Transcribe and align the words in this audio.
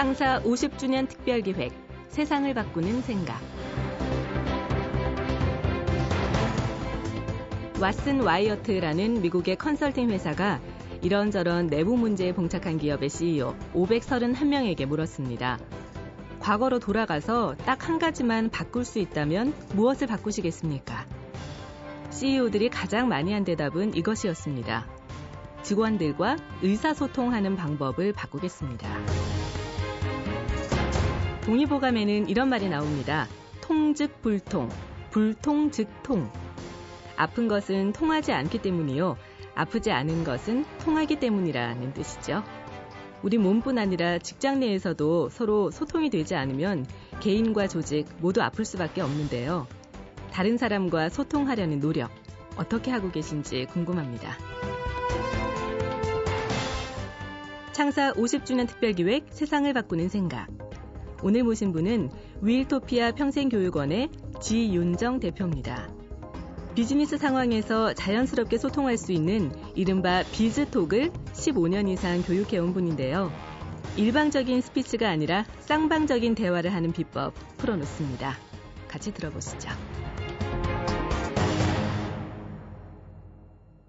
창사 0.00 0.40
50주년 0.44 1.06
특별기획 1.10 1.74
세상을 2.08 2.54
바꾸는 2.54 3.02
생각 3.02 3.38
왓슨 7.74 8.24
와이어트라는 8.24 9.20
미국의 9.20 9.56
컨설팅 9.56 10.08
회사가 10.08 10.58
이런저런 11.02 11.66
내부 11.66 11.98
문제에 11.98 12.32
봉착한 12.32 12.78
기업의 12.78 13.10
CEO 13.10 13.54
531명에게 13.74 14.86
물었습니다. 14.86 15.58
과거로 16.38 16.78
돌아가서 16.78 17.54
딱 17.66 17.86
한 17.86 17.98
가지만 17.98 18.48
바꿀 18.48 18.86
수 18.86 19.00
있다면 19.00 19.52
무엇을 19.74 20.06
바꾸시겠습니까? 20.06 21.04
CEO들이 22.08 22.70
가장 22.70 23.06
많이 23.08 23.34
한 23.34 23.44
대답은 23.44 23.94
이것이었습니다. 23.94 24.86
직원들과 25.62 26.38
의사소통하는 26.62 27.54
방법을 27.56 28.14
바꾸겠습니다. 28.14 28.88
동의보감에는 31.44 32.28
이런 32.28 32.48
말이 32.48 32.68
나옵니다. 32.68 33.26
통즉 33.60 34.20
불통, 34.22 34.68
불통 35.10 35.70
즉 35.70 35.88
통. 36.02 36.30
아픈 37.16 37.48
것은 37.48 37.92
통하지 37.92 38.32
않기 38.32 38.62
때문이요. 38.62 39.16
아프지 39.54 39.90
않은 39.90 40.24
것은 40.24 40.64
통하기 40.78 41.20
때문이라는 41.20 41.92
뜻이죠. 41.94 42.42
우리 43.22 43.36
몸뿐 43.36 43.78
아니라 43.78 44.18
직장 44.18 44.60
내에서도 44.60 45.28
서로 45.28 45.70
소통이 45.70 46.08
되지 46.08 46.34
않으면 46.34 46.86
개인과 47.20 47.68
조직 47.68 48.06
모두 48.18 48.40
아플 48.42 48.64
수밖에 48.64 49.02
없는데요. 49.02 49.66
다른 50.32 50.56
사람과 50.56 51.08
소통하려는 51.10 51.80
노력 51.80 52.10
어떻게 52.56 52.90
하고 52.90 53.10
계신지 53.10 53.66
궁금합니다. 53.66 54.36
창사 57.72 58.12
50주년 58.12 58.66
특별기획 58.68 59.26
세상을 59.30 59.70
바꾸는 59.72 60.08
생각. 60.08 60.48
오늘 61.22 61.42
모신 61.44 61.72
분은 61.72 62.10
위일토피아 62.40 63.12
평생교육원의 63.12 64.08
지윤정 64.40 65.20
대표입니다. 65.20 65.88
비즈니스 66.74 67.18
상황에서 67.18 67.92
자연스럽게 67.92 68.56
소통할 68.56 68.96
수 68.96 69.12
있는 69.12 69.52
이른바 69.74 70.22
비즈톡을 70.32 71.10
15년 71.32 71.88
이상 71.88 72.22
교육해온 72.22 72.72
분인데요. 72.72 73.30
일방적인 73.96 74.60
스피치가 74.60 75.10
아니라 75.10 75.44
쌍방적인 75.60 76.34
대화를 76.34 76.72
하는 76.72 76.92
비법 76.92 77.34
풀어놓습니다. 77.58 78.36
같이 78.88 79.12
들어보시죠. 79.12 79.68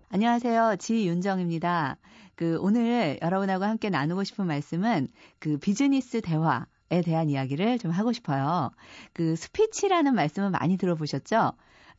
안녕하세요. 0.10 0.76
지윤정입니다. 0.80 1.98
그 2.36 2.58
오늘 2.60 3.20
여러분하고 3.22 3.64
함께 3.64 3.90
나누고 3.90 4.24
싶은 4.26 4.48
말씀은 4.48 5.08
그 5.40 5.58
비즈니스 5.58 6.20
대화에 6.20 6.71
대한 7.00 7.30
이야기를 7.30 7.80
좀 7.80 7.92
하고 7.92 8.12
싶어요. 8.12 8.72
그 9.14 9.38
스피치라는 9.38 10.14
말씀은 10.14 10.52
많이 10.52 10.76
들어보셨죠? 10.76 11.54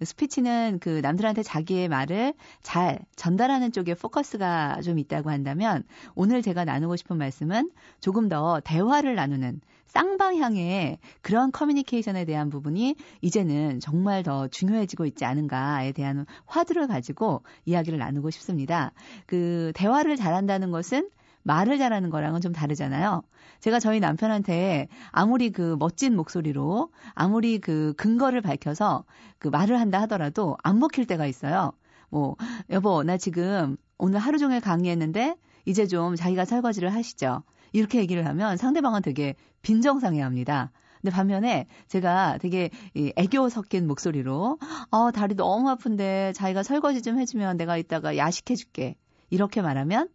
스피치는 0.05 0.79
그 0.81 1.01
남들한테 1.03 1.43
자기의 1.43 1.89
말을 1.89 2.34
잘 2.62 2.99
전달하는 3.17 3.73
쪽에 3.73 3.95
포커스가 3.95 4.83
좀 4.83 4.99
있다고 4.99 5.31
한다면 5.31 5.84
오늘 6.15 6.43
제가 6.43 6.65
나누고 6.65 6.97
싶은 6.97 7.17
말씀은 7.17 7.71
조금 8.01 8.29
더 8.29 8.61
대화를 8.61 9.15
나누는 9.15 9.61
쌍방향의 9.87 10.99
그런 11.21 11.53
커뮤니케이션에 11.53 12.25
대한 12.25 12.49
부분이 12.49 12.97
이제는 13.21 13.79
정말 13.79 14.23
더 14.23 14.49
중요해지고 14.49 15.05
있지 15.05 15.27
않은가에 15.27 15.93
대한 15.93 16.25
화두를 16.47 16.87
가지고 16.87 17.43
이야기를 17.67 17.99
나누고 17.99 18.31
싶습니다. 18.31 18.93
그 19.27 19.73
대화를 19.75 20.17
잘한다는 20.17 20.71
것은 20.71 21.11
말을 21.43 21.79
잘하는 21.79 22.11
거랑은 22.11 22.41
좀 22.41 22.53
다르잖아요. 22.53 23.23
제가 23.61 23.81
저희 23.81 24.00
남편한테 24.00 24.89
아무리 25.11 25.50
그 25.50 25.77
멋진 25.78 26.16
목소리로 26.16 26.91
아무리 27.15 27.59
그 27.59 27.94
근거를 27.97 28.41
밝혀서 28.41 29.05
그 29.39 29.49
말을 29.49 29.81
한다 29.81 30.00
하더라도 30.03 30.56
안 30.62 30.78
먹힐 30.78 31.06
때가 31.06 31.27
있어요. 31.27 31.72
뭐, 32.09 32.37
여보, 32.71 33.03
나 33.03 33.16
지금 33.16 33.77
오늘 33.99 34.19
하루 34.19 34.39
종일 34.39 34.61
강의했는데 34.61 35.37
이제 35.65 35.87
좀 35.87 36.16
자기가 36.16 36.44
설거지를 36.44 36.93
하시죠. 36.93 37.43
이렇게 37.72 37.99
얘기를 37.99 38.27
하면 38.27 38.56
상대방은 38.56 39.03
되게 39.03 39.34
빈정상해 39.62 40.21
합니다. 40.21 40.71
근데 41.00 41.15
반면에 41.15 41.66
제가 41.89 42.39
되게 42.41 42.71
애교 42.95 43.49
섞인 43.49 43.87
목소리로 43.89 44.59
어, 44.91 45.11
다리 45.11 45.34
너무 45.34 45.69
아픈데 45.71 46.33
자기가 46.34 46.62
설거지 46.62 47.03
좀 47.03 47.19
해주면 47.19 47.56
내가 47.56 47.77
이따가 47.77 48.16
야식해줄게. 48.16 48.97
이렇게 49.31 49.62
말하면 49.62 50.09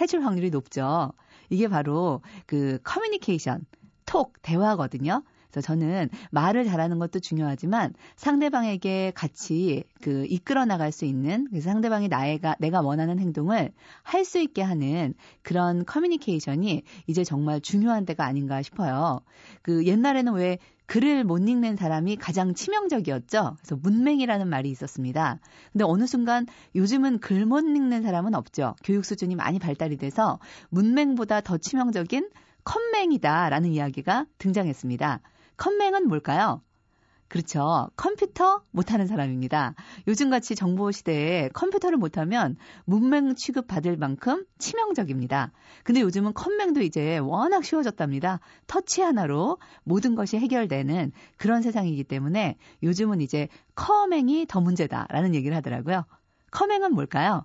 해줄 0.00 0.24
확률이 0.24 0.50
높죠. 0.50 1.12
이게 1.48 1.68
바로 1.68 2.22
그 2.46 2.78
커뮤니케이션, 2.82 3.64
톡, 4.06 4.34
대화거든요. 4.42 5.22
그래서 5.50 5.66
저는 5.66 6.08
말을 6.30 6.64
잘하는 6.64 6.98
것도 6.98 7.18
중요하지만 7.18 7.92
상대방에게 8.16 9.12
같이 9.14 9.82
그 10.00 10.24
이끌어 10.28 10.64
나갈 10.64 10.92
수 10.92 11.04
있는 11.04 11.46
그래서 11.50 11.70
상대방이 11.70 12.08
나의가 12.08 12.54
내가 12.60 12.80
원하는 12.80 13.18
행동을 13.18 13.72
할 14.02 14.24
수 14.24 14.38
있게 14.38 14.62
하는 14.62 15.14
그런 15.42 15.84
커뮤니케이션이 15.84 16.82
이제 17.08 17.24
정말 17.24 17.60
중요한 17.60 18.04
때가 18.04 18.24
아닌가 18.24 18.62
싶어요. 18.62 19.20
그 19.62 19.84
옛날에는 19.86 20.34
왜 20.34 20.58
글을 20.90 21.22
못 21.22 21.38
읽는 21.38 21.76
사람이 21.76 22.16
가장 22.16 22.52
치명적이었죠. 22.52 23.56
그래서 23.58 23.76
문맹이라는 23.76 24.48
말이 24.48 24.70
있었습니다. 24.70 25.38
근데 25.70 25.84
어느 25.84 26.04
순간 26.04 26.46
요즘은 26.74 27.20
글 27.20 27.46
못 27.46 27.60
읽는 27.60 28.02
사람은 28.02 28.34
없죠. 28.34 28.74
교육 28.82 29.04
수준이 29.04 29.36
많이 29.36 29.60
발달이 29.60 29.98
돼서 29.98 30.40
문맹보다 30.70 31.42
더 31.42 31.58
치명적인 31.58 32.28
컴맹이다라는 32.64 33.70
이야기가 33.70 34.26
등장했습니다. 34.38 35.20
컴맹은 35.58 36.08
뭘까요? 36.08 36.60
그렇죠. 37.30 37.88
컴퓨터 37.96 38.60
못하는 38.72 39.06
사람입니다. 39.06 39.76
요즘같이 40.08 40.56
정보 40.56 40.90
시대에 40.90 41.48
컴퓨터를 41.50 41.96
못하면 41.96 42.56
문맹 42.86 43.36
취급받을 43.36 43.96
만큼 43.96 44.44
치명적입니다. 44.58 45.52
근데 45.84 46.00
요즘은 46.00 46.34
컴맹도 46.34 46.82
이제 46.82 47.18
워낙 47.18 47.64
쉬워졌답니다. 47.64 48.40
터치 48.66 49.02
하나로 49.02 49.58
모든 49.84 50.16
것이 50.16 50.38
해결되는 50.38 51.12
그런 51.36 51.62
세상이기 51.62 52.02
때문에 52.02 52.56
요즘은 52.82 53.20
이제 53.20 53.46
커맹이 53.76 54.46
더 54.48 54.60
문제다라는 54.60 55.36
얘기를 55.36 55.56
하더라고요. 55.56 56.06
커맹은 56.50 56.92
뭘까요? 56.92 57.44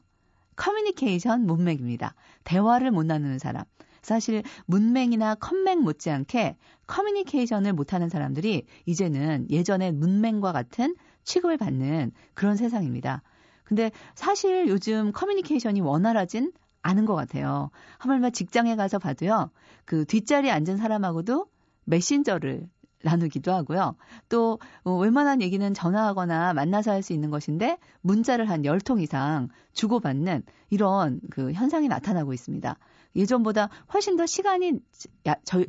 커뮤니케이션 0.56 1.46
문맹입니다. 1.45 2.16
대화를 2.44 2.90
못 2.90 3.06
나누는 3.06 3.38
사람. 3.38 3.66
사실 4.05 4.43
문맹이나 4.67 5.35
컴맹 5.35 5.81
못지않게 5.81 6.57
커뮤니케이션을 6.88 7.73
못하는 7.73 8.07
사람들이 8.07 8.66
이제는 8.85 9.47
예전에 9.49 9.91
문맹과 9.91 10.51
같은 10.51 10.95
취급을 11.23 11.57
받는 11.57 12.11
그런 12.35 12.55
세상입니다. 12.55 13.23
근데 13.63 13.91
사실 14.13 14.67
요즘 14.67 15.11
커뮤니케이션이 15.11 15.81
원활하진 15.81 16.53
않은 16.83 17.05
것 17.05 17.16
같아요. 17.16 17.71
하물며 17.97 18.29
직장에 18.29 18.75
가서 18.75 18.99
봐도요, 18.99 19.49
그 19.85 20.05
뒷자리에 20.05 20.51
앉은 20.51 20.77
사람하고도 20.77 21.47
메신저를 21.85 22.69
나누기도 23.03 23.51
하고요. 23.53 23.95
또 24.29 24.59
어, 24.83 24.95
웬만한 24.97 25.41
얘기는 25.41 25.73
전화하거나 25.73 26.53
만나서 26.53 26.91
할 26.91 27.01
수 27.01 27.13
있는 27.13 27.29
것인데 27.31 27.77
문자를 28.01 28.49
한 28.49 28.63
10통 28.63 29.01
이상 29.01 29.49
주고받는 29.73 30.43
이런 30.69 31.22
그 31.29 31.51
현상이 31.53 31.87
나타나고 31.87 32.33
있습니다. 32.33 32.77
예전보다 33.15 33.69
훨씬 33.93 34.17
더 34.17 34.25
시간이 34.25 34.73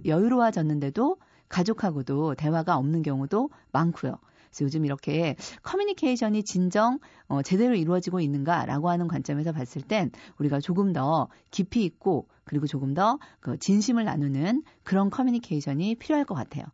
여유로워졌는데도 0.05 1.17
가족하고도 1.49 2.35
대화가 2.35 2.77
없는 2.77 3.03
경우도 3.03 3.51
많고요. 3.73 4.19
그래서 4.51 4.65
요즘 4.65 4.85
이렇게 4.85 5.37
커뮤니케이션이 5.63 6.43
진정 6.43 6.99
어, 7.29 7.43
제대로 7.43 7.75
이루어지고 7.75 8.21
있는가라고 8.21 8.89
하는 8.91 9.07
관점에서 9.07 9.53
봤을 9.53 9.83
땐 9.83 10.11
우리가 10.39 10.61
조금 10.61 10.93
더 10.93 11.29
깊이 11.51 11.85
있고 11.85 12.29
그리고 12.45 12.67
조금 12.67 12.95
더 12.95 13.19
그 13.41 13.59
진심을 13.59 14.05
나누는 14.05 14.63
그런 14.83 15.11
커뮤니케이션이 15.11 15.95
필요할 15.95 16.25
것 16.25 16.35
같아요. 16.35 16.65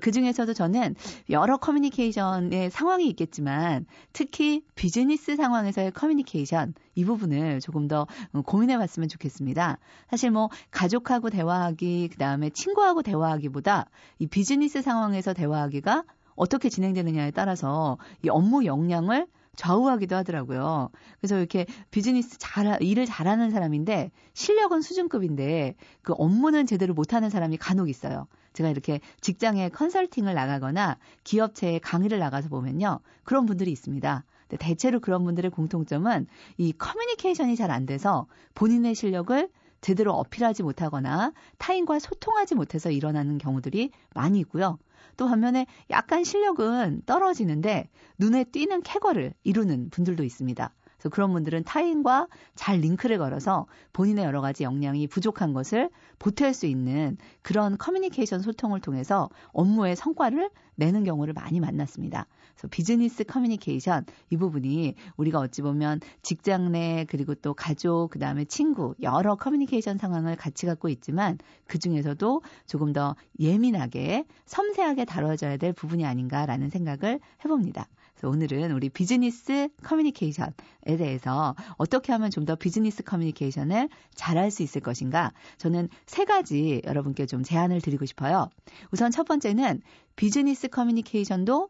그 0.00 0.10
중에서도 0.10 0.52
저는 0.52 0.94
여러 1.30 1.56
커뮤니케이션의 1.56 2.70
상황이 2.70 3.08
있겠지만 3.08 3.86
특히 4.12 4.62
비즈니스 4.74 5.36
상황에서의 5.36 5.92
커뮤니케이션 5.92 6.74
이 6.94 7.04
부분을 7.04 7.60
조금 7.60 7.88
더 7.88 8.06
고민해 8.44 8.78
봤으면 8.78 9.08
좋겠습니다. 9.08 9.78
사실 10.10 10.30
뭐 10.30 10.50
가족하고 10.70 11.30
대화하기 11.30 12.08
그다음에 12.12 12.50
친구하고 12.50 13.02
대화하기보다 13.02 13.86
이 14.18 14.26
비즈니스 14.26 14.82
상황에서 14.82 15.32
대화하기가 15.32 16.04
어떻게 16.34 16.68
진행되느냐에 16.68 17.30
따라서 17.30 17.98
이 18.22 18.28
업무 18.28 18.64
역량을 18.64 19.26
좌우하기도 19.56 20.14
하더라고요. 20.16 20.90
그래서 21.20 21.38
이렇게 21.38 21.66
비즈니스 21.90 22.38
잘, 22.38 22.80
일을 22.82 23.06
잘하는 23.06 23.50
사람인데 23.50 24.10
실력은 24.34 24.82
수준급인데 24.82 25.74
그 26.02 26.14
업무는 26.16 26.66
제대로 26.66 26.94
못하는 26.94 27.30
사람이 27.30 27.56
간혹 27.56 27.88
있어요. 27.88 28.26
제가 28.52 28.70
이렇게 28.70 29.00
직장에 29.20 29.68
컨설팅을 29.68 30.34
나가거나 30.34 30.98
기업체에 31.24 31.78
강의를 31.80 32.18
나가서 32.18 32.48
보면요. 32.48 33.00
그런 33.24 33.46
분들이 33.46 33.70
있습니다. 33.72 34.24
대체로 34.58 35.00
그런 35.00 35.24
분들의 35.24 35.50
공통점은 35.50 36.26
이 36.56 36.72
커뮤니케이션이 36.72 37.56
잘 37.56 37.70
안 37.70 37.84
돼서 37.84 38.26
본인의 38.54 38.94
실력을 38.94 39.48
제대로 39.80 40.14
어필하지 40.14 40.62
못하거나 40.62 41.32
타인과 41.58 41.98
소통하지 41.98 42.54
못해서 42.54 42.90
일어나는 42.90 43.38
경우들이 43.38 43.90
많이 44.14 44.38
있고요. 44.40 44.78
또 45.16 45.26
반면에 45.26 45.66
약간 45.90 46.24
실력은 46.24 47.02
떨어지는데 47.06 47.88
눈에 48.18 48.44
띄는 48.44 48.82
쾌거를 48.82 49.34
이루는 49.44 49.90
분들도 49.90 50.24
있습니다. 50.24 50.72
그런 51.08 51.32
분들은 51.32 51.64
타인과 51.64 52.28
잘 52.54 52.78
링크를 52.78 53.18
걸어서 53.18 53.66
본인의 53.92 54.24
여러 54.24 54.40
가지 54.40 54.64
역량이 54.64 55.06
부족한 55.06 55.52
것을 55.52 55.90
보탤 56.18 56.52
수 56.52 56.66
있는 56.66 57.16
그런 57.42 57.76
커뮤니케이션 57.78 58.40
소통을 58.40 58.80
통해서 58.80 59.28
업무의 59.52 59.96
성과를 59.96 60.50
내는 60.76 61.04
경우를 61.04 61.32
많이 61.34 61.60
만났습니다. 61.60 62.26
그래서 62.54 62.68
비즈니스 62.68 63.24
커뮤니케이션 63.24 64.04
이 64.30 64.36
부분이 64.36 64.94
우리가 65.16 65.40
어찌 65.40 65.62
보면 65.62 66.00
직장 66.22 66.72
내 66.72 67.06
그리고 67.08 67.34
또 67.34 67.54
가족 67.54 68.10
그다음에 68.10 68.44
친구 68.44 68.94
여러 69.02 69.34
커뮤니케이션 69.36 69.98
상황을 69.98 70.36
같이 70.36 70.66
갖고 70.66 70.88
있지만 70.88 71.38
그 71.66 71.78
중에서도 71.78 72.42
조금 72.66 72.92
더 72.92 73.16
예민하게 73.40 74.24
섬세하게 74.46 75.04
다뤄져야 75.04 75.56
될 75.56 75.72
부분이 75.72 76.04
아닌가라는 76.04 76.70
생각을 76.70 77.20
해봅니다. 77.44 77.88
그래서 78.16 78.28
오늘은 78.30 78.72
우리 78.72 78.88
비즈니스 78.88 79.68
커뮤니케이션에 79.82 80.96
대해서 80.98 81.54
어떻게 81.76 82.12
하면 82.12 82.30
좀 82.30 82.46
더 82.46 82.54
비즈니스 82.54 83.02
커뮤니케이션을 83.02 83.88
잘할 84.14 84.52
수 84.52 84.62
있을 84.62 84.80
것인가 84.80 85.32
저는 85.58 85.88
세 86.06 86.24
가지 86.24 86.80
여러분께 86.86 87.26
좀 87.26 87.42
제안을 87.42 87.80
드리고 87.80 88.06
싶어요. 88.06 88.50
우선 88.92 89.10
첫 89.10 89.26
번째는 89.26 89.82
비즈니스 90.14 90.68
커뮤니케이션도 90.68 91.68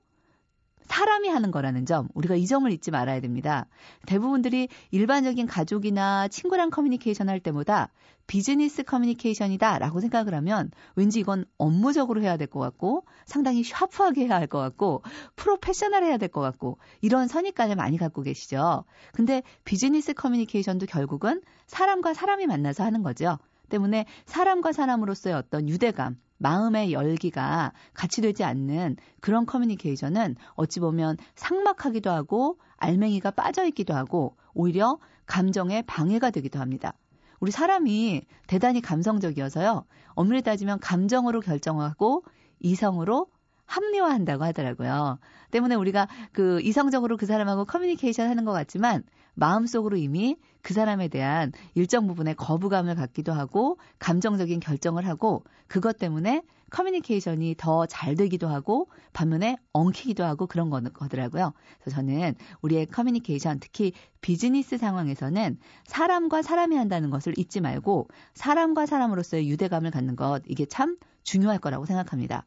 사람이 0.86 1.28
하는 1.28 1.50
거라는 1.50 1.86
점, 1.86 2.08
우리가 2.14 2.36
이 2.36 2.46
점을 2.46 2.70
잊지 2.70 2.90
말아야 2.90 3.20
됩니다. 3.20 3.66
대부분들이 4.06 4.68
일반적인 4.90 5.46
가족이나 5.46 6.28
친구랑 6.28 6.70
커뮤니케이션 6.70 7.28
할 7.28 7.40
때보다 7.40 7.90
비즈니스 8.26 8.82
커뮤니케이션이다 8.82 9.78
라고 9.78 10.00
생각을 10.00 10.34
하면 10.34 10.70
왠지 10.96 11.20
이건 11.20 11.44
업무적으로 11.58 12.22
해야 12.22 12.36
될 12.36 12.46
것 12.48 12.58
같고 12.60 13.04
상당히 13.24 13.62
샤프하게 13.62 14.26
해야 14.26 14.36
할 14.36 14.46
것 14.48 14.58
같고 14.58 15.02
프로페셔널 15.36 16.04
해야 16.04 16.16
될 16.16 16.28
것 16.28 16.40
같고 16.40 16.78
이런 17.02 17.28
선입관을 17.28 17.76
많이 17.76 17.98
갖고 17.98 18.22
계시죠. 18.22 18.84
근데 19.12 19.42
비즈니스 19.64 20.12
커뮤니케이션도 20.14 20.86
결국은 20.86 21.42
사람과 21.66 22.14
사람이 22.14 22.46
만나서 22.46 22.84
하는 22.84 23.02
거죠. 23.02 23.38
때문에 23.68 24.06
사람과 24.26 24.72
사람으로서의 24.72 25.34
어떤 25.34 25.68
유대감, 25.68 26.16
마음의 26.38 26.92
열기가 26.92 27.72
같이 27.94 28.20
되지 28.20 28.44
않는 28.44 28.96
그런 29.20 29.46
커뮤니케이션은 29.46 30.36
어찌 30.54 30.80
보면 30.80 31.16
상막하기도 31.34 32.10
하고 32.10 32.58
알맹이가 32.76 33.30
빠져 33.32 33.64
있기도 33.66 33.94
하고 33.94 34.36
오히려 34.54 34.98
감정에 35.26 35.82
방해가 35.82 36.30
되기도 36.30 36.60
합니다. 36.60 36.94
우리 37.40 37.50
사람이 37.50 38.22
대단히 38.46 38.80
감성적이어서요. 38.80 39.84
엄밀히 40.14 40.42
따지면 40.42 40.78
감정으로 40.80 41.40
결정하고 41.40 42.24
이성으로 42.60 43.28
합리화한다고 43.66 44.44
하더라고요. 44.44 45.18
때문에 45.50 45.74
우리가 45.74 46.08
그 46.32 46.60
이성적으로 46.62 47.16
그 47.16 47.26
사람하고 47.26 47.64
커뮤니케이션 47.64 48.28
하는 48.28 48.44
것 48.44 48.52
같지만 48.52 49.02
마음속으로 49.34 49.96
이미 49.96 50.36
그 50.62 50.74
사람에 50.74 51.08
대한 51.08 51.52
일정 51.74 52.06
부분의 52.06 52.34
거부감을 52.34 52.94
갖기도 52.96 53.32
하고 53.32 53.78
감정적인 53.98 54.60
결정을 54.60 55.06
하고 55.06 55.44
그것 55.68 55.98
때문에 55.98 56.42
커뮤니케이션이 56.70 57.54
더 57.56 57.86
잘 57.86 58.16
되기도 58.16 58.48
하고 58.48 58.88
반면에 59.12 59.56
엉키기도 59.72 60.24
하고 60.24 60.46
그런 60.46 60.70
거더라고요. 60.70 61.52
그래서 61.80 61.96
저는 61.96 62.34
우리의 62.62 62.86
커뮤니케이션 62.86 63.60
특히 63.60 63.92
비즈니스 64.20 64.76
상황에서는 64.76 65.58
사람과 65.84 66.42
사람이 66.42 66.76
한다는 66.76 67.10
것을 67.10 67.38
잊지 67.38 67.60
말고 67.60 68.08
사람과 68.34 68.86
사람으로서의 68.86 69.48
유대감을 69.48 69.92
갖는 69.92 70.16
것 70.16 70.42
이게 70.48 70.66
참 70.66 70.96
중요할 71.22 71.58
거라고 71.58 71.86
생각합니다. 71.86 72.44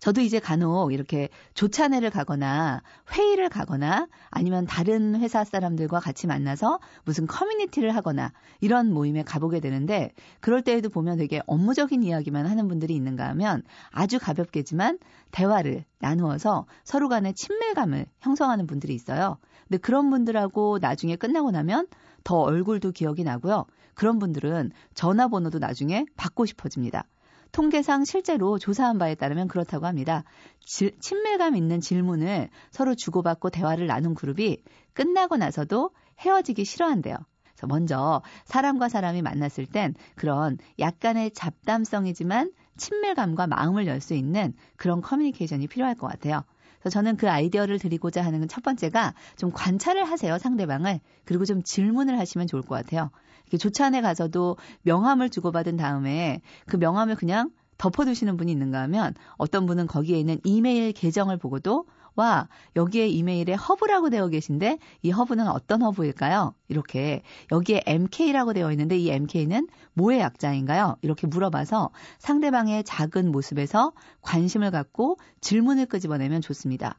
저도 0.00 0.20
이제 0.20 0.38
간혹 0.38 0.92
이렇게 0.92 1.28
조찬회를 1.54 2.10
가거나 2.10 2.82
회의를 3.12 3.48
가거나 3.48 4.08
아니면 4.30 4.66
다른 4.66 5.16
회사 5.16 5.44
사람들과 5.44 6.00
같이 6.00 6.26
만나서 6.26 6.78
무슨 7.04 7.26
커뮤니티를 7.26 7.94
하거나 7.94 8.32
이런 8.60 8.92
모임에 8.92 9.22
가보게 9.22 9.60
되는데 9.60 10.12
그럴 10.40 10.62
때에도 10.62 10.88
보면 10.88 11.18
되게 11.18 11.40
업무적인 11.46 12.02
이야기만 12.02 12.46
하는 12.46 12.68
분들이 12.68 12.94
있는가 12.94 13.28
하면 13.28 13.62
아주 13.90 14.18
가볍게지만 14.18 14.98
대화를 15.30 15.84
나누어서 15.98 16.66
서로 16.84 17.08
간의 17.08 17.34
친밀감을 17.34 18.06
형성하는 18.20 18.66
분들이 18.66 18.94
있어요. 18.94 19.38
근데 19.68 19.78
그런 19.78 20.10
분들하고 20.10 20.78
나중에 20.80 21.16
끝나고 21.16 21.50
나면 21.50 21.86
더 22.24 22.38
얼굴도 22.38 22.92
기억이 22.92 23.24
나고요. 23.24 23.66
그런 23.94 24.18
분들은 24.18 24.70
전화번호도 24.94 25.58
나중에 25.58 26.06
받고 26.16 26.46
싶어집니다. 26.46 27.04
통계상 27.52 28.04
실제로 28.04 28.58
조사한 28.58 28.98
바에 28.98 29.14
따르면 29.14 29.48
그렇다고 29.48 29.86
합니다. 29.86 30.24
지, 30.60 30.92
친밀감 31.00 31.56
있는 31.56 31.80
질문을 31.80 32.48
서로 32.70 32.94
주고받고 32.94 33.50
대화를 33.50 33.86
나눈 33.86 34.14
그룹이 34.14 34.62
끝나고 34.92 35.36
나서도 35.36 35.90
헤어지기 36.20 36.64
싫어한대요. 36.64 37.16
그래서 37.44 37.66
먼저 37.66 38.22
사람과 38.44 38.88
사람이 38.88 39.22
만났을 39.22 39.66
땐 39.66 39.94
그런 40.14 40.58
약간의 40.78 41.32
잡담성이지만 41.32 42.52
친밀감과 42.76 43.48
마음을 43.48 43.86
열 43.86 44.00
수 44.00 44.14
있는 44.14 44.54
그런 44.76 45.00
커뮤니케이션이 45.00 45.66
필요할 45.66 45.96
것 45.96 46.06
같아요. 46.06 46.44
그래서 46.80 46.90
저는 46.94 47.16
그 47.16 47.28
아이디어를 47.28 47.78
드리고자 47.78 48.24
하는 48.24 48.46
첫 48.48 48.62
번째가 48.62 49.14
좀 49.36 49.50
관찰을 49.52 50.04
하세요, 50.04 50.38
상대방을. 50.38 51.00
그리고 51.24 51.44
좀 51.44 51.62
질문을 51.62 52.18
하시면 52.18 52.46
좋을 52.46 52.62
것 52.62 52.74
같아요. 52.74 53.10
이렇게 53.44 53.58
조찬에 53.58 54.00
가서도 54.00 54.56
명함을 54.82 55.30
주고받은 55.30 55.76
다음에 55.76 56.40
그 56.66 56.76
명함을 56.76 57.16
그냥 57.16 57.50
덮어두시는 57.78 58.36
분이 58.36 58.52
있는가 58.52 58.82
하면 58.82 59.14
어떤 59.36 59.66
분은 59.66 59.86
거기에 59.86 60.18
있는 60.18 60.40
이메일 60.44 60.92
계정을 60.92 61.38
보고도 61.38 61.86
와 62.18 62.48
여기에 62.74 63.06
이메일에 63.08 63.54
허브라고 63.54 64.10
되어 64.10 64.26
계신데 64.26 64.78
이 65.02 65.10
허브는 65.12 65.46
어떤 65.46 65.82
허브일까요? 65.82 66.52
이렇게 66.66 67.22
여기에 67.52 67.84
MK라고 67.86 68.52
되어 68.54 68.72
있는데 68.72 68.98
이 68.98 69.08
MK는 69.08 69.68
뭐의 69.94 70.18
약자인가요? 70.18 70.96
이렇게 71.02 71.28
물어봐서 71.28 71.90
상대방의 72.18 72.82
작은 72.82 73.30
모습에서 73.30 73.92
관심을 74.22 74.72
갖고 74.72 75.16
질문을 75.40 75.86
끄집어내면 75.86 76.40
좋습니다. 76.40 76.98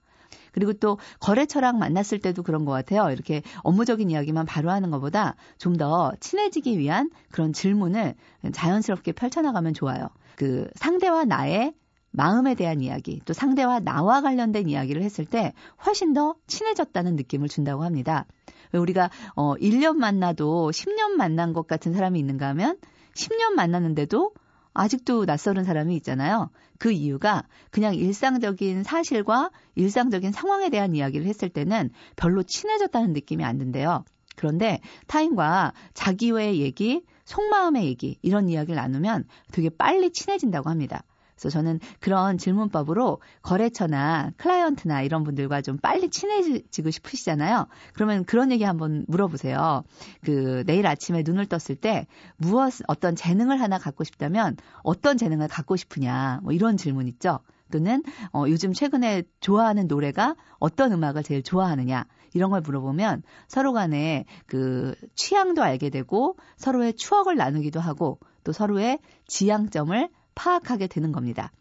그리고 0.54 0.72
또 0.74 0.98
거래처랑 1.20 1.80
만났을 1.80 2.20
때도 2.20 2.44
그런 2.44 2.64
것 2.64 2.72
같아요. 2.72 3.12
이렇게 3.12 3.42
업무적인 3.64 4.10
이야기만 4.10 4.46
바로 4.46 4.72
하는 4.72 4.90
것보다 4.90 5.36
좀 5.58 5.74
더 5.80 6.14
친해지기 6.20 6.78
위한 6.78 7.10
그런 7.32 7.52
질문을 7.54 8.16
자연스럽게 8.54 9.12
펼쳐나가면 9.14 9.74
좋아요. 9.74 10.10
그 10.36 10.70
상대와 10.76 11.26
나의 11.26 11.74
마음에 12.12 12.56
대한 12.56 12.82
이야기, 12.82 13.22
또 13.26 13.34
상대와 13.34 13.80
나와 13.80 14.22
관련된 14.22 14.68
이야기를 14.70 15.02
했을 15.04 15.26
때 15.26 15.54
훨씬 15.86 16.14
더 16.14 16.36
친해졌다는 16.48 17.16
느낌을 17.16 17.48
준다고 17.48 17.84
합니다. 17.84 18.26
우리가 18.74 19.10
어 19.36 19.56
1년 19.56 19.96
만나도 19.96 20.72
10년 20.72 21.12
만난 21.12 21.54
것 21.54 21.68
같은 21.68 21.94
사람이 21.94 22.20
있는가 22.20 22.48
하면 22.50 22.78
10년 23.14 23.54
만났는데도 23.54 24.34
아직도 24.74 25.26
낯설은 25.26 25.64
사람이 25.64 25.96
있잖아요. 25.98 26.50
그 26.78 26.92
이유가 26.92 27.44
그냥 27.72 27.96
일상적인 27.96 28.84
사실과 28.84 29.52
일상적인 29.76 30.32
상황에 30.32 30.70
대한 30.70 30.96
이야기를 30.96 31.26
했을 31.26 31.50
때는 31.50 31.90
별로 32.16 32.44
친해졌다는 32.44 33.14
느낌이 33.14 33.44
안 33.44 33.58
든대요. 33.58 34.06
그런데 34.36 34.80
타인과 35.08 35.74
자기 35.94 36.32
외의 36.32 36.62
얘기, 36.62 37.04
속마음의 37.26 37.86
얘기, 37.86 38.18
이런 38.22 38.48
이야기를 38.48 38.76
나누면 38.78 39.26
되게 39.52 39.70
빨리 39.70 40.12
친해진다고 40.12 40.70
합니다. 40.70 41.04
그래서 41.40 41.50
저는 41.50 41.80
그런 42.00 42.38
질문법으로 42.38 43.22
거래처나 43.42 44.32
클라이언트나 44.38 45.02
이런 45.04 45.24
분들과 45.24 45.62
좀 45.62 45.78
빨리 45.78 46.10
친해지고 46.10 46.92
싶으시잖아요. 46.92 47.68
그러면 47.94 48.26
그런 48.26 48.52
얘기 48.52 48.66
한번 48.66 49.06
물어보세요. 49.08 49.84
그 50.24 50.64
내일 50.66 50.86
아침에 50.86 51.24
눈을 51.26 51.46
떴을 51.46 51.78
때 51.80 52.08
무엇 52.38 52.74
어떤 52.88 53.16
재능을 53.16 53.62
하나 53.62 53.78
갖고 53.78 54.04
싶다면 54.04 54.58
어떤 54.84 55.18
재능을 55.18 55.48
갖고 55.48 55.78
싶으냐 55.78 56.42
뭐 56.44 56.52
이런 56.52 56.78
질문 56.78 57.08
있죠. 57.08 57.40
또는 57.72 58.04
어, 58.34 58.46
요즘 58.48 58.74
최근에 58.74 59.24
좋아하는 59.40 59.88
노래가 59.88 60.36
어떤 60.58 60.92
음악을 60.92 61.24
제일 61.24 61.44
좋아하느냐 61.44 62.06
이런 62.34 62.50
걸 62.50 62.62
물어보면 62.62 63.24
서로 63.48 63.74
간에 63.74 64.26
그 64.46 64.96
취향도 65.16 65.64
알게 65.64 65.90
되고 65.90 66.38
서로의 66.58 66.94
추억을 66.94 67.36
나누기도 67.36 67.80
하고 67.80 68.20
또 68.44 68.52
서로의 68.52 69.00
지향점을 69.28 70.10
파악하게 70.40 70.88
되는 70.88 71.12
겁니다. 71.12 71.52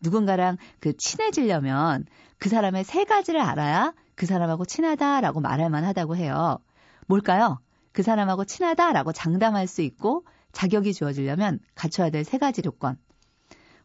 누군가랑 0.00 0.58
그 0.78 0.96
친해지려면 0.96 2.06
그 2.38 2.48
사람의 2.48 2.84
세 2.84 3.04
가지를 3.04 3.40
알아야 3.40 3.92
그 4.14 4.26
사람하고 4.26 4.64
친하다라고 4.64 5.40
말할 5.40 5.70
만하다고 5.70 6.14
해요. 6.16 6.58
뭘까요? 7.06 7.58
그 7.92 8.04
사람하고 8.04 8.44
친하다라고 8.44 9.12
장담할 9.12 9.66
수 9.66 9.82
있고 9.82 10.24
자격이 10.52 10.94
주어지려면 10.94 11.58
갖춰야 11.74 12.10
될 12.10 12.24
세 12.24 12.38
가지 12.38 12.62
조건. 12.62 12.96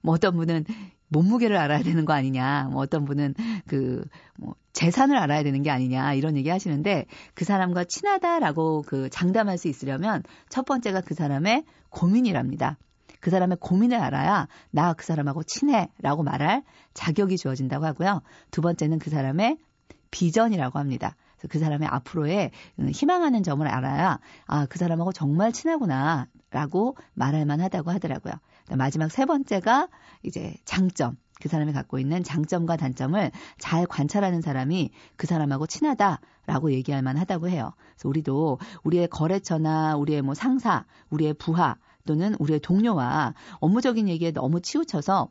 뭐 0.01 0.13
어떤 0.13 0.35
분은 0.35 0.65
몸무게를 1.07 1.57
알아야 1.57 1.81
되는 1.81 2.05
거 2.05 2.13
아니냐. 2.13 2.69
뭐 2.71 2.81
어떤 2.81 3.05
분은 3.05 3.33
그, 3.67 4.05
뭐, 4.37 4.55
재산을 4.73 5.17
알아야 5.17 5.43
되는 5.43 5.63
게 5.63 5.71
아니냐. 5.71 6.13
이런 6.13 6.37
얘기 6.37 6.49
하시는데 6.49 7.05
그 7.33 7.45
사람과 7.45 7.85
친하다라고 7.85 8.83
그 8.85 9.09
장담할 9.09 9.57
수 9.57 9.67
있으려면 9.67 10.23
첫 10.49 10.65
번째가 10.65 11.01
그 11.01 11.13
사람의 11.15 11.63
고민이랍니다. 11.89 12.77
그 13.23 13.29
사람의 13.29 13.57
고민을 13.61 13.97
알아야 13.97 14.47
나 14.69 14.93
그 14.93 15.05
사람하고 15.05 15.43
친해 15.43 15.89
라고 16.01 16.23
말할 16.23 16.63
자격이 16.93 17.37
주어진다고 17.37 17.85
하고요. 17.85 18.21
두 18.51 18.61
번째는 18.61 18.99
그 18.99 19.09
사람의 19.09 19.57
비전이라고 20.11 20.77
합니다. 20.77 21.15
그래서 21.37 21.47
그 21.49 21.57
사람의 21.59 21.87
앞으로의 21.87 22.51
음, 22.79 22.89
희망하는 22.89 23.41
점을 23.43 23.65
알아야 23.65 24.19
아, 24.45 24.65
그 24.65 24.77
사람하고 24.77 25.13
정말 25.13 25.53
친하구나 25.53 26.27
라고 26.51 26.97
말할 27.13 27.45
만하다고 27.45 27.91
하더라고요. 27.91 28.33
마지막 28.77 29.09
세 29.09 29.25
번째가 29.25 29.87
이제 30.23 30.55
장점. 30.65 31.17
그 31.41 31.49
사람이 31.49 31.73
갖고 31.73 31.99
있는 31.99 32.23
장점과 32.23 32.77
단점을 32.77 33.31
잘 33.57 33.85
관찰하는 33.85 34.41
사람이 34.41 34.91
그 35.17 35.27
사람하고 35.27 35.65
친하다라고 35.65 36.71
얘기할 36.71 37.01
만하다고 37.01 37.49
해요. 37.49 37.73
그래서 37.95 38.09
우리도 38.09 38.59
우리의 38.83 39.07
거래처나 39.07 39.95
우리의 39.97 40.21
뭐 40.21 40.35
상사, 40.35 40.85
우리의 41.09 41.33
부하 41.33 41.75
또는 42.05 42.35
우리의 42.39 42.59
동료와 42.59 43.33
업무적인 43.59 44.09
얘기에 44.09 44.31
너무 44.31 44.61
치우쳐서 44.61 45.29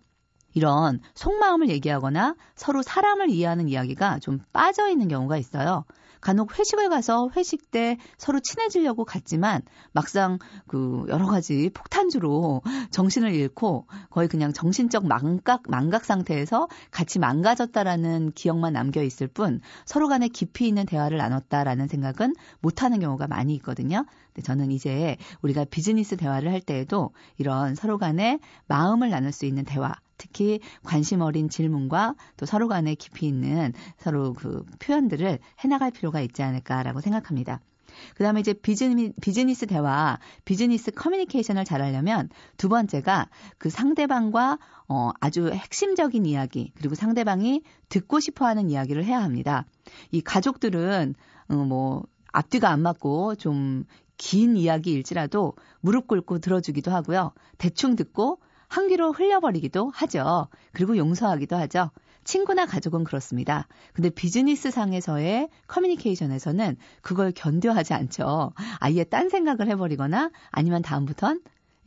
이런 0.55 1.01
속마음을 1.15 1.71
얘기하거나 1.71 2.35
서로 2.55 2.83
사람을 2.83 3.31
이해하는 3.31 3.69
이야기가 3.69 4.19
좀 4.19 4.41
빠져 4.53 4.89
있는 4.89 5.09
경우가 5.09 5.37
있어요. 5.39 5.85
간혹 6.21 6.57
회식을 6.57 6.89
가서 6.89 7.31
회식 7.37 7.73
때 7.73 7.99
서로 8.17 8.39
친해지려고 8.39 9.05
갔지만 9.05 9.61
막상 9.93 10.39
그 10.69 11.05
여러 11.09 11.27
가지 11.27 11.69
폭탄주로 11.75 12.63
정신을 12.93 13.35
잃고 13.35 13.89
거의 14.09 14.29
그냥 14.29 14.53
정신적 14.53 15.07
망각 15.07 15.65
망각 15.69 16.05
상태에서 16.05 16.69
같이 16.93 17.19
망가졌다라는 17.19 18.33
기억만 18.37 18.73
남겨 18.75 19.03
있을 19.03 19.27
뿐 19.27 19.61
서로 19.85 20.07
간에 20.07 20.29
깊이 20.29 20.69
있는 20.69 20.87
대화를 20.87 21.19
나눴다라는 21.19 21.89
생각은 21.89 22.35
못 22.61 22.85
하는 22.85 23.01
경우가 23.01 23.27
많이 23.27 23.55
있거든요. 23.57 24.07
근데 24.35 24.43
저는 24.43 24.71
이제 24.71 25.17
우리가 25.43 25.65
비즈니스 25.65 26.17
대화를 26.17 26.51
할 26.51 26.61
때에도 26.61 27.13
이런 27.39 27.75
서로 27.75 27.99
간에 27.99 28.39
마음을 28.67 29.11
나눌 29.11 29.33
수 29.33 29.47
있는 29.47 29.65
대화 29.65 29.95
특히 30.19 30.61
관심 30.85 31.21
어린 31.21 31.49
질문과 31.49 32.15
또 32.37 32.47
서로 32.47 32.69
간에 32.69 32.95
깊이 32.95 33.27
있는 33.27 33.73
서로 33.99 34.33
그 34.33 34.65
표현들을 34.79 35.39
해나갈 35.61 35.91
필요가 35.91 36.21
있지 36.21 36.43
않을까라고 36.43 37.01
생각합니다. 37.01 37.61
그 38.15 38.25
다음에 38.25 38.41
이제 38.41 38.53
비즈니, 38.53 39.13
비즈니스 39.21 39.67
대화, 39.67 40.19
비즈니스 40.45 40.91
커뮤니케이션을 40.93 41.65
잘하려면 41.65 42.31
두 42.57 42.69
번째가 42.69 43.29
그 43.59 43.69
상대방과 43.69 44.59
어, 44.89 45.11
아주 45.21 45.51
핵심적인 45.51 46.27
이야기, 46.27 46.73
그리고 46.77 46.95
상대방이 46.95 47.63
듣고 47.89 48.21
싶어 48.21 48.47
하는 48.47 48.71
이야기를 48.71 49.05
해야 49.05 49.23
합니다. 49.23 49.65
이 50.11 50.21
가족들은, 50.21 51.15
어, 51.49 51.55
뭐, 51.55 52.05
앞뒤가 52.33 52.71
안 52.71 52.81
맞고 52.81 53.37
좀 53.37 53.85
긴 54.23 54.57
이야기일지라도 54.57 55.55
무릎 55.81 56.07
꿇고 56.07 56.39
들어주기도 56.39 56.93
하고요. 56.93 57.33
대충 57.59 57.97
듣고 57.97 58.39
한 58.69 58.87
귀로 58.87 59.11
흘려버리기도 59.11 59.91
하죠. 59.93 60.47
그리고 60.73 60.97
용서하기도 60.97 61.57
하죠. 61.57 61.91
친구나 62.23 62.65
가족은 62.65 63.03
그렇습니다. 63.03 63.67
근데 63.93 64.11
비즈니스 64.11 64.71
상에서의 64.71 65.49
커뮤니케이션에서는 65.67 66.77
그걸 67.03 67.33
견뎌하지 67.33 67.95
않죠. 67.95 68.53
아예 68.79 69.03
딴 69.03 69.29
생각을 69.29 69.67
해버리거나 69.67 70.31
아니면 70.53 70.83
다음부턴 70.83 71.41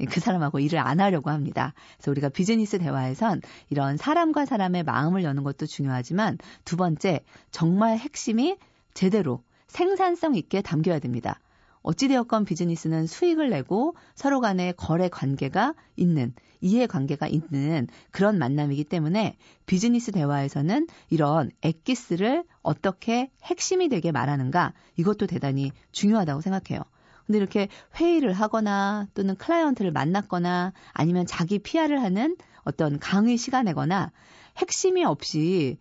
그 0.10 0.20
사람하고 0.20 0.60
일을 0.60 0.78
안 0.78 1.00
하려고 1.00 1.30
합니다. 1.30 1.74
그래서 1.96 2.12
우리가 2.12 2.28
비즈니스 2.28 2.78
대화에선 2.80 3.44
이런 3.70 3.96
사람과 3.96 4.46
사람의 4.46 4.84
마음을 4.84 5.24
여는 5.24 5.44
것도 5.44 5.68
중요하지만 5.68 6.38
두 6.66 6.76
번째, 6.76 7.22
정말 7.52 7.98
핵심이 7.98 8.58
제대로 8.94 9.42
생산성 9.68 10.36
있게 10.36 10.62
담겨야 10.62 11.00
됩니다. 11.00 11.40
어찌되었건 11.86 12.46
비즈니스는 12.46 13.06
수익을 13.06 13.52
내고 13.52 13.96
서로 14.16 14.42
간의 14.42 14.74
거래 14.76 15.08
관계가 15.08 15.76
있는 15.96 16.34
이해 16.60 16.88
관계가 16.88 17.28
있는 17.28 17.88
그런 18.10 18.40
만남이기 18.40 18.86
때문에 18.86 19.38
비즈니스 19.68 20.12
대화에서는 20.12 20.88
이런 21.12 21.52
엑기스를 21.62 22.44
어떻게 22.64 23.30
핵심이 23.44 23.88
되게 23.88 24.12
말하는가 24.12 24.74
이것도 24.98 25.28
대단히 25.28 25.72
중요하다고 25.92 26.42
생각해요. 26.42 26.82
근데 27.28 27.38
이렇게 27.38 27.68
회의를 28.00 28.34
하거나 28.34 29.08
또는 29.14 29.36
클라이언트를 29.36 29.92
만났거나 29.92 30.74
아니면 30.92 31.28
자기 31.28 31.60
PR을 31.60 32.02
하는 32.02 32.36
어떤 32.64 32.98
강의 32.98 33.38
시간에거나 33.38 34.12
핵심이 34.58 35.06
없이 35.06 35.78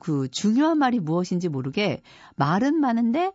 그 0.00 0.28
중요한 0.28 0.78
말이 0.78 0.98
무엇인지 0.98 1.48
모르게 1.48 2.02
말은 2.34 2.80
많은데 2.80 3.32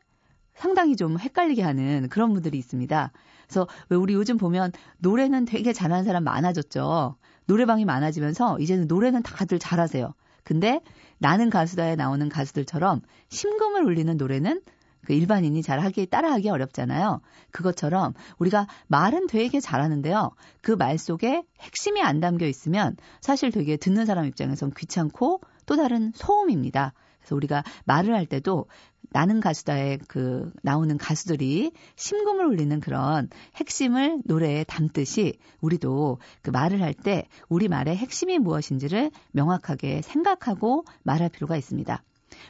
상당히 0.61 0.95
좀 0.95 1.17
헷갈리게 1.17 1.63
하는 1.63 2.07
그런 2.09 2.33
분들이 2.33 2.59
있습니다. 2.59 3.11
그래서 3.47 3.67
왜 3.89 3.97
우리 3.97 4.13
요즘 4.13 4.37
보면 4.37 4.71
노래는 4.99 5.45
되게 5.45 5.73
잘하는 5.73 6.03
사람 6.03 6.23
많아졌죠. 6.23 7.15
노래방이 7.45 7.83
많아지면서 7.83 8.59
이제는 8.59 8.85
노래는 8.85 9.23
다들 9.23 9.57
잘하세요. 9.57 10.13
근데 10.43 10.79
나는 11.17 11.49
가수다에 11.49 11.95
나오는 11.95 12.29
가수들처럼 12.29 13.01
심금을 13.29 13.83
울리는 13.83 14.15
노래는 14.17 14.61
그 15.03 15.13
일반인이 15.13 15.63
잘 15.63 15.79
하기 15.79 16.05
따라하기 16.05 16.47
어렵잖아요. 16.47 17.21
그것처럼 17.49 18.13
우리가 18.37 18.67
말은 18.85 19.25
되게 19.25 19.59
잘하는데요. 19.59 20.29
그 20.61 20.75
말 20.75 20.99
속에 20.99 21.41
핵심이 21.59 22.03
안 22.03 22.19
담겨 22.19 22.45
있으면 22.45 22.97
사실 23.19 23.49
되게 23.51 23.77
듣는 23.77 24.05
사람 24.05 24.25
입장에선 24.25 24.73
귀찮고 24.77 25.41
또 25.65 25.75
다른 25.75 26.11
소음입니다. 26.13 26.93
그래서 27.21 27.35
우리가 27.35 27.63
말을 27.85 28.13
할 28.13 28.25
때도 28.25 28.67
나는 29.09 29.39
가수다에 29.41 29.97
그 30.07 30.51
나오는 30.61 30.97
가수들이 30.97 31.71
심금을 31.95 32.45
울리는 32.45 32.79
그런 32.79 33.29
핵심을 33.55 34.21
노래에 34.25 34.63
담듯이 34.63 35.37
우리도 35.59 36.19
그 36.41 36.49
말을 36.49 36.81
할 36.81 36.93
때 36.93 37.27
우리 37.49 37.67
말의 37.67 37.97
핵심이 37.97 38.37
무엇인지를 38.37 39.11
명확하게 39.31 40.01
생각하고 40.03 40.85
말할 41.03 41.29
필요가 41.29 41.57
있습니다. 41.57 42.03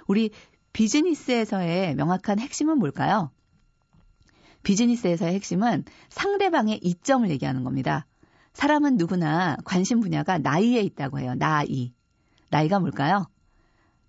우리 0.08 0.32
비즈니스에서의 0.74 1.96
명확한 1.96 2.40
핵심은 2.40 2.78
뭘까요? 2.80 3.32
비즈니스에서의 4.64 5.34
핵심은 5.34 5.86
상대방의 6.10 6.80
이점을 6.84 7.30
얘기하는 7.30 7.64
겁니다. 7.64 8.06
사람은 8.54 8.98
누구나 8.98 9.58
관심 9.64 10.02
분야가 10.02 10.38
나이에 10.38 10.82
있다고 10.82 11.20
해요. 11.20 11.36
나이. 11.36 11.94
나이가 12.50 12.80
뭘까요? 12.80 13.26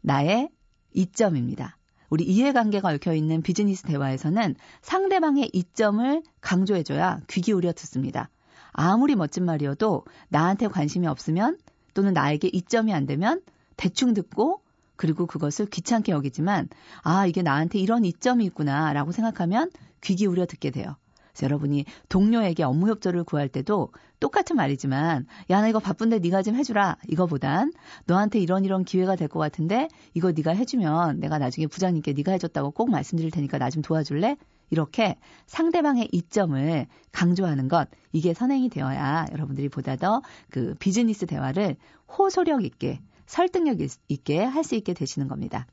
나의 0.00 0.50
이점입니다. 0.92 1.78
우리 2.12 2.24
이해관계가 2.24 2.90
얽혀 2.90 3.14
있는 3.14 3.40
비즈니스 3.40 3.84
대화에서는 3.84 4.54
상대방의 4.82 5.48
이점을 5.50 6.22
강조해줘야 6.42 7.20
귀 7.26 7.40
기울여 7.40 7.72
듣습니다. 7.72 8.28
아무리 8.72 9.16
멋진 9.16 9.46
말이어도 9.46 10.04
나한테 10.28 10.68
관심이 10.68 11.06
없으면 11.06 11.56
또는 11.94 12.12
나에게 12.12 12.48
이점이 12.52 12.92
안 12.92 13.06
되면 13.06 13.40
대충 13.78 14.12
듣고 14.12 14.60
그리고 14.96 15.24
그것을 15.24 15.64
귀찮게 15.64 16.12
여기지만 16.12 16.68
아, 17.02 17.24
이게 17.24 17.40
나한테 17.40 17.78
이런 17.78 18.04
이점이 18.04 18.44
있구나 18.44 18.92
라고 18.92 19.10
생각하면 19.10 19.70
귀 20.02 20.14
기울여 20.14 20.44
듣게 20.44 20.70
돼요. 20.70 20.96
그래서 21.32 21.44
여러분이 21.46 21.84
동료에게 22.08 22.62
업무 22.62 22.88
협조를 22.88 23.24
구할 23.24 23.48
때도 23.48 23.90
똑같은 24.20 24.56
말이지만 24.56 25.26
야 25.50 25.60
나 25.62 25.68
이거 25.68 25.78
바쁜데 25.80 26.18
네가 26.20 26.42
좀 26.42 26.54
해주라 26.56 26.96
이거보단 27.08 27.72
너한테 28.06 28.38
이런 28.40 28.64
이런 28.64 28.84
기회가 28.84 29.16
될 29.16 29.28
것 29.28 29.38
같은데 29.38 29.88
이거 30.14 30.32
네가 30.32 30.52
해주면 30.52 31.20
내가 31.20 31.38
나중에 31.38 31.66
부장님께 31.66 32.12
네가 32.12 32.32
해줬다고 32.32 32.72
꼭 32.72 32.90
말씀드릴 32.90 33.30
테니까 33.30 33.58
나 33.58 33.70
좀 33.70 33.82
도와줄래? 33.82 34.36
이렇게 34.70 35.16
상대방의 35.46 36.08
이점을 36.12 36.86
강조하는 37.12 37.68
것 37.68 37.88
이게 38.12 38.32
선행이 38.34 38.68
되어야 38.70 39.26
여러분들이 39.32 39.68
보다 39.68 39.96
더 39.96 40.22
그 40.50 40.74
비즈니스 40.78 41.26
대화를 41.26 41.76
호소력 42.18 42.64
있게 42.64 43.00
설득력 43.26 43.78
있게 44.08 44.42
할 44.44 44.64
수 44.64 44.74
있게 44.74 44.94
되시는 44.94 45.28
겁니다. 45.28 45.66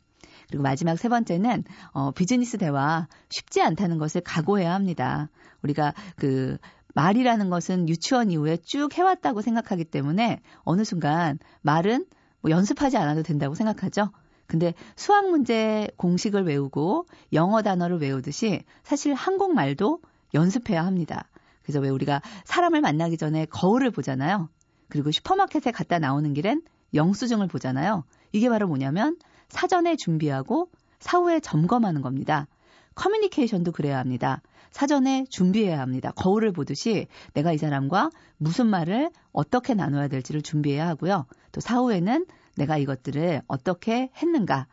그리고 0.50 0.64
마지막 0.64 0.98
세 0.98 1.10
번째는 1.10 1.64
어, 1.92 2.12
비즈니스 2.12 2.58
대화 2.58 3.08
쉽지 3.30 3.62
않다는 3.62 3.98
것을 3.98 4.22
각오해야 4.22 4.74
합니다. 4.74 5.30
우리가 5.62 5.94
그 6.16 6.58
말이라는 6.96 7.50
것은 7.50 7.88
유치원 7.88 8.32
이후에 8.32 8.58
쭉 8.58 8.98
해왔다고 8.98 9.42
생각하기 9.42 9.86
때문에 9.86 10.42
어느 10.64 10.84
순간 10.84 11.40
말은 11.62 12.06
뭐 12.42 12.52
연습하지 12.52 12.98
않아도 12.98 13.24
된다고 13.24 13.56
생각하죠. 13.56 14.10
근데 14.48 14.74
수학 14.96 15.30
문제 15.30 15.88
공식을 15.98 16.44
외우고 16.44 17.06
영어 17.34 17.62
단어를 17.62 18.00
외우듯이 18.00 18.64
사실 18.84 19.14
한국말도 19.14 20.02
연습해야 20.34 20.84
합니다. 20.84 21.28
그래서 21.62 21.80
왜 21.80 21.90
우리가 21.90 22.22
사람을 22.46 22.82
만나기 22.82 23.18
전에 23.18 23.46
거울을 23.46 23.92
보잖아요. 23.92 24.50
그리고 24.88 25.12
슈퍼마켓에 25.12 25.72
갔다 25.72 26.00
나오는 26.00 26.34
길엔 26.34 26.64
영수증을 26.96 27.48
보잖아요. 27.48 28.04
이게 28.32 28.50
바로 28.50 28.68
뭐냐면 28.68 29.18
사전에 29.50 29.96
준비하고 29.96 30.70
사후에 31.00 31.40
점검하는 31.40 32.02
겁니다. 32.02 32.48
커뮤니케이션도 32.96 33.72
그래야 33.72 33.98
합니다. 34.00 34.42
사전에 34.72 35.26
준비해야 35.30 35.80
합니다. 35.80 36.12
거울을 36.12 36.52
보듯이 36.52 37.08
내가 37.34 37.52
이 37.54 37.58
사람과 37.58 38.12
무슨 38.38 38.68
말을 38.68 39.10
어떻게 39.32 39.74
나눠야 39.74 40.08
될지를 40.08 40.42
준비해야 40.42 40.88
하고요. 40.88 41.26
또 41.52 41.62
사후에는 41.62 42.26
내가 42.56 42.78
이것들을 42.78 43.42
어떻게 43.48 44.12
했는가 44.16 44.68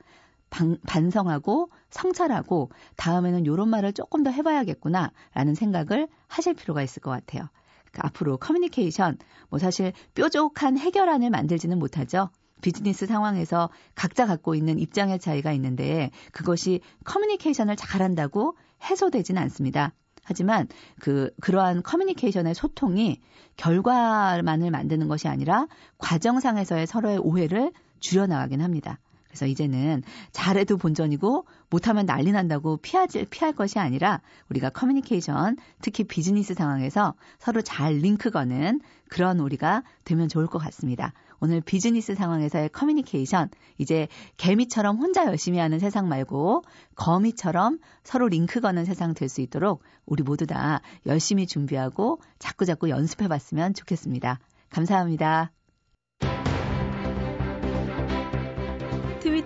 방, 0.51 0.77
반성하고 0.87 1.71
성찰하고 1.91 2.71
다음에는 2.97 3.47
이런 3.47 3.69
말을 3.69 3.93
조금 3.93 4.23
더 4.23 4.31
해봐야겠구나 4.31 5.13
라는 5.35 5.55
생각을 5.55 6.09
하실 6.29 6.55
필요가 6.55 6.83
있을 6.83 7.01
것 7.01 7.11
같아요. 7.11 7.49
그러니까 7.91 8.09
앞으로 8.09 8.37
커뮤니케이션 8.37 9.19
뭐 9.49 9.59
사실 9.59 9.93
뾰족한 10.15 10.79
해결안을 10.79 11.31
만들지는 11.31 11.79
못하죠. 11.79 12.31
비즈니스 12.63 13.07
상황에서 13.07 13.71
각자 13.95 14.27
갖고 14.27 14.55
있는 14.55 14.79
입장의 14.79 15.19
차이가 15.19 15.53
있는데 15.53 16.11
그것이 16.33 16.81
커뮤니케이션을 17.05 17.77
잘한다고 17.77 18.57
해소되지는 18.83 19.41
않습니다. 19.43 19.93
하지만 20.25 20.67
그 21.01 21.31
그러한 21.41 21.83
커뮤니케이션의 21.83 22.55
소통이 22.55 23.21
결과만을 23.57 24.71
만드는 24.71 25.07
것이 25.09 25.29
아니라 25.29 25.69
과정상에서의 25.99 26.87
서로의 26.87 27.19
오해를 27.19 27.73
줄여나가긴 28.01 28.61
합니다. 28.61 28.99
그래서 29.37 29.45
이제는 29.45 30.03
잘해도 30.33 30.79
본전이고 30.79 31.45
못하면 31.69 32.07
난리 32.07 32.33
난다고 32.33 32.79
피하지, 32.79 33.27
피할 33.29 33.53
것이 33.53 33.79
아니라 33.79 34.23
우리가 34.49 34.71
커뮤니케이션, 34.71 35.59
특히 35.83 36.05
비즈니스 36.05 36.55
상황에서 36.55 37.13
서로 37.39 37.61
잘 37.61 37.97
링크 37.97 38.31
거는 38.31 38.81
그런 39.11 39.39
우리가 39.39 39.83
되면 40.05 40.29
좋을 40.29 40.47
것 40.47 40.59
같습니다. 40.59 41.13
오늘 41.39 41.61
비즈니스 41.61 42.15
상황에서의 42.15 42.71
커뮤니케이션, 42.71 43.51
이제 43.77 44.09
개미처럼 44.39 44.97
혼자 44.97 45.27
열심히 45.27 45.59
하는 45.59 45.79
세상 45.79 46.09
말고 46.09 46.63
거미처럼 46.95 47.79
서로 48.05 48.29
링크 48.29 48.61
거는 48.61 48.87
세상 48.87 49.13
될 49.13 49.29
수 49.29 49.43
있도록 49.43 49.83
우리 50.07 50.23
모두 50.23 50.47
다 50.47 50.81
열심히 51.05 51.47
준비하고 51.47 52.21
자꾸자꾸 52.39 52.89
연습해 52.89 53.29
봤으면 53.29 53.75
좋겠습니다. 53.75 54.39
감사합니다. 54.71 55.56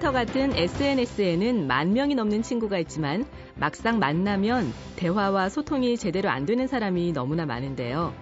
트위터 0.00 0.12
같은 0.12 0.57
SNS에는 0.57 1.66
만 1.66 1.92
명이 1.92 2.14
넘는 2.14 2.40
친구가 2.40 2.78
있지만 2.78 3.26
막상 3.54 3.99
만나면 3.99 4.73
대화와 4.97 5.50
소통이 5.50 5.99
제대로 5.99 6.30
안 6.30 6.47
되는 6.47 6.66
사람이 6.66 7.12
너무나 7.12 7.45
많은데요. 7.45 8.14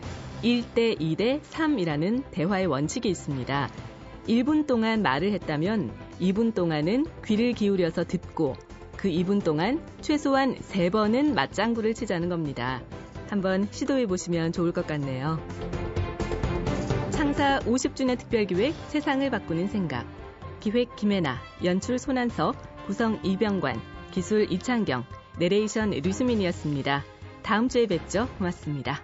1대 0.42 0.98
2대 0.98 1.40
3이라는 1.40 2.24
대화의 2.32 2.66
원칙이 2.66 3.08
있습니다. 3.08 3.70
1분 4.26 4.66
동안 4.66 5.02
말을 5.02 5.30
했다면 5.30 5.92
2분 6.20 6.52
동안은 6.52 7.06
귀를 7.24 7.52
기울여서 7.52 8.06
듣고 8.06 8.54
그 8.96 9.08
2분 9.08 9.44
동안 9.44 9.80
최소한 10.00 10.56
3번은 10.56 11.32
맞장구를 11.32 11.94
치자는 11.94 12.28
겁니다. 12.28 12.82
한번 13.30 13.68
시도해 13.70 14.06
보시면 14.06 14.50
좋을 14.50 14.72
것 14.72 14.84
같네요. 14.88 15.38
창사 17.10 17.60
50주년 17.60 18.18
특별기획 18.18 18.74
세상을 18.88 19.30
바꾸는 19.30 19.68
생각. 19.68 20.27
기획 20.60 20.96
김혜나, 20.96 21.38
연출 21.64 21.98
손한석, 21.98 22.56
구성 22.86 23.20
이병관, 23.22 23.80
기술 24.10 24.50
이창경, 24.50 25.04
내레이션 25.38 25.90
류수민이었습니다. 25.90 27.04
다음 27.42 27.68
주에 27.68 27.86
뵙죠. 27.86 28.28
고맙습니다. 28.38 29.00